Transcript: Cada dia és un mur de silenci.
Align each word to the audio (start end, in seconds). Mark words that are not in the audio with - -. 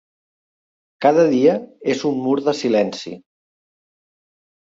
Cada 1.05 1.25
dia 1.33 1.57
és 1.95 2.01
un 2.13 2.17
mur 2.23 2.33
de 2.49 2.55
silenci. 2.63 3.15